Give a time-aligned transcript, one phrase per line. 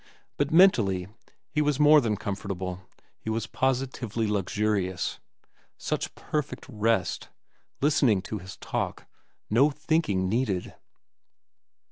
[0.35, 1.07] But mentally
[1.51, 2.79] he was more than comfortable,
[3.19, 5.19] he was positively luxurious.
[5.77, 7.29] Such perfect rest,
[7.81, 9.05] Listening to his talk.
[9.51, 10.73] No thinking needed.